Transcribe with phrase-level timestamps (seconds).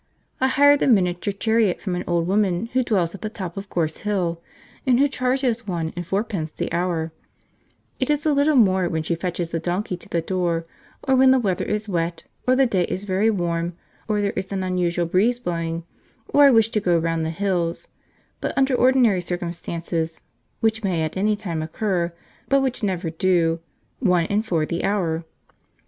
[0.39, 3.69] I hire the miniature chariot from an old woman who dwells at the top of
[3.69, 4.41] Gorse Hill,
[4.87, 7.11] and who charges one and fourpence the hour,
[7.99, 10.65] It is a little more when she fetches the donkey to the door,
[11.07, 13.75] or when the weather is wet or the day is very warm,
[14.07, 15.83] or there is an unusual breeze blowing,
[16.27, 17.87] or I wish to go round the hills;
[18.39, 20.19] but under ordinary circumstances,
[20.61, 22.11] which may at any time occur,
[22.49, 23.59] but which never do,
[23.99, 25.25] one and four the hour.